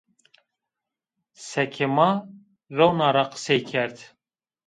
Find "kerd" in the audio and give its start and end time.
3.69-3.97